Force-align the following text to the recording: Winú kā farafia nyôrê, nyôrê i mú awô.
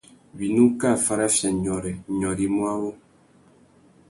Winú 0.37 0.65
kā 0.81 0.91
farafia 1.05 1.49
nyôrê, 1.61 1.93
nyôrê 2.19 2.43
i 2.47 2.51
mú 2.53 2.61
awô. 2.73 2.91